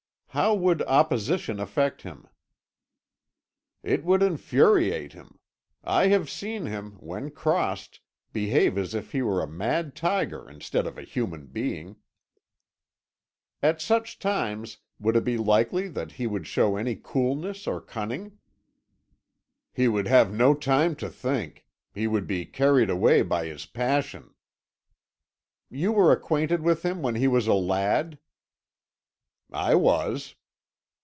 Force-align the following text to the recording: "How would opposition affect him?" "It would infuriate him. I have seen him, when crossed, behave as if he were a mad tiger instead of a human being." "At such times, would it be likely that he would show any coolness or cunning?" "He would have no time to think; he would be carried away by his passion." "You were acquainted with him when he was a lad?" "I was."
"How 0.33 0.55
would 0.55 0.81
opposition 0.83 1.59
affect 1.59 2.03
him?" 2.03 2.25
"It 3.83 4.05
would 4.05 4.23
infuriate 4.23 5.11
him. 5.11 5.39
I 5.83 6.07
have 6.07 6.29
seen 6.29 6.67
him, 6.67 6.91
when 7.01 7.31
crossed, 7.31 7.99
behave 8.31 8.77
as 8.77 8.95
if 8.95 9.11
he 9.11 9.21
were 9.21 9.41
a 9.41 9.45
mad 9.45 9.93
tiger 9.93 10.49
instead 10.49 10.87
of 10.87 10.97
a 10.97 11.01
human 11.03 11.47
being." 11.47 11.97
"At 13.61 13.81
such 13.81 14.19
times, 14.19 14.77
would 15.01 15.17
it 15.17 15.25
be 15.25 15.37
likely 15.37 15.89
that 15.89 16.13
he 16.13 16.27
would 16.27 16.47
show 16.47 16.77
any 16.77 16.95
coolness 16.95 17.67
or 17.67 17.81
cunning?" 17.81 18.37
"He 19.73 19.89
would 19.89 20.07
have 20.07 20.31
no 20.31 20.53
time 20.53 20.95
to 20.95 21.09
think; 21.09 21.65
he 21.93 22.07
would 22.07 22.25
be 22.25 22.45
carried 22.45 22.89
away 22.89 23.21
by 23.21 23.47
his 23.47 23.65
passion." 23.65 24.33
"You 25.69 25.91
were 25.91 26.09
acquainted 26.13 26.61
with 26.61 26.83
him 26.83 27.01
when 27.01 27.15
he 27.15 27.27
was 27.27 27.47
a 27.47 27.53
lad?" 27.53 28.17
"I 29.53 29.75
was." 29.75 30.35